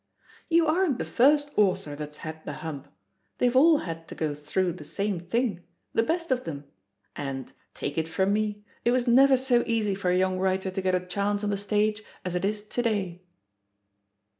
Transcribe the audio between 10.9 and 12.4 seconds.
a chance on the stage as